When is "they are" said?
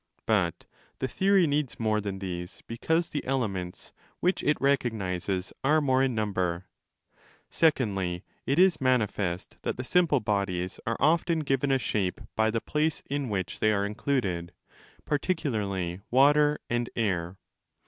13.59-13.85